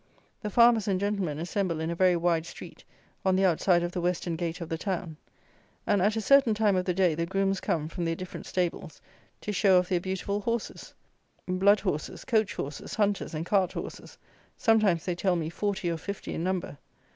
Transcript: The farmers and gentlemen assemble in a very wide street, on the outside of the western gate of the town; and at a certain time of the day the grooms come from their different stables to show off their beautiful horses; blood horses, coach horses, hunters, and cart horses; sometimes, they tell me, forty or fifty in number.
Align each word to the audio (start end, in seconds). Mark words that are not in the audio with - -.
The 0.41 0.49
farmers 0.49 0.87
and 0.87 0.99
gentlemen 0.99 1.37
assemble 1.37 1.79
in 1.79 1.91
a 1.91 1.95
very 1.95 2.15
wide 2.15 2.47
street, 2.47 2.83
on 3.23 3.35
the 3.35 3.45
outside 3.45 3.83
of 3.83 3.91
the 3.91 4.01
western 4.01 4.35
gate 4.35 4.59
of 4.59 4.67
the 4.67 4.77
town; 4.79 5.15
and 5.85 6.01
at 6.01 6.15
a 6.15 6.21
certain 6.21 6.55
time 6.55 6.75
of 6.75 6.85
the 6.85 6.93
day 6.95 7.13
the 7.13 7.27
grooms 7.27 7.61
come 7.61 7.87
from 7.87 8.03
their 8.05 8.15
different 8.15 8.47
stables 8.47 8.99
to 9.41 9.51
show 9.53 9.77
off 9.77 9.89
their 9.89 9.99
beautiful 10.01 10.41
horses; 10.41 10.95
blood 11.47 11.81
horses, 11.81 12.25
coach 12.25 12.55
horses, 12.55 12.95
hunters, 12.95 13.35
and 13.35 13.45
cart 13.45 13.73
horses; 13.73 14.17
sometimes, 14.57 15.05
they 15.05 15.13
tell 15.13 15.35
me, 15.35 15.51
forty 15.51 15.87
or 15.91 15.97
fifty 15.97 16.33
in 16.33 16.43
number. 16.43 16.79